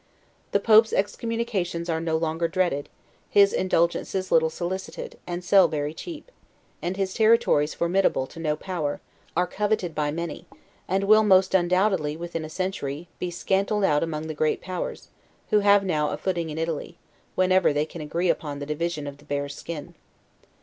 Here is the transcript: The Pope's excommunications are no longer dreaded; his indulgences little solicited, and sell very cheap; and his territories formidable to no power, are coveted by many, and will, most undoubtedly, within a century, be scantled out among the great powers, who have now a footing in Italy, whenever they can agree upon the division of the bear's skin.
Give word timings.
The 0.51 0.59
Pope's 0.59 0.93
excommunications 0.93 1.87
are 1.87 2.01
no 2.01 2.17
longer 2.17 2.47
dreaded; 2.47 2.89
his 3.29 3.53
indulgences 3.53 4.31
little 4.31 4.49
solicited, 4.49 5.19
and 5.27 5.43
sell 5.43 5.67
very 5.67 5.93
cheap; 5.93 6.31
and 6.81 6.97
his 6.97 7.13
territories 7.13 7.75
formidable 7.75 8.25
to 8.25 8.39
no 8.39 8.55
power, 8.55 8.99
are 9.37 9.45
coveted 9.45 9.93
by 9.93 10.09
many, 10.09 10.47
and 10.87 11.03
will, 11.03 11.21
most 11.21 11.53
undoubtedly, 11.53 12.17
within 12.17 12.43
a 12.43 12.49
century, 12.49 13.09
be 13.19 13.29
scantled 13.29 13.83
out 13.83 14.01
among 14.01 14.25
the 14.25 14.33
great 14.33 14.59
powers, 14.59 15.09
who 15.51 15.59
have 15.59 15.85
now 15.85 16.09
a 16.09 16.17
footing 16.17 16.49
in 16.49 16.57
Italy, 16.57 16.97
whenever 17.35 17.71
they 17.71 17.85
can 17.85 18.01
agree 18.01 18.31
upon 18.31 18.57
the 18.57 18.65
division 18.65 19.05
of 19.05 19.19
the 19.19 19.25
bear's 19.25 19.53
skin. 19.53 19.93